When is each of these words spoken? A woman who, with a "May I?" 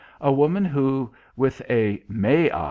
A 0.19 0.31
woman 0.31 0.65
who, 0.65 1.11
with 1.35 1.61
a 1.69 2.01
"May 2.09 2.49
I?" 2.49 2.59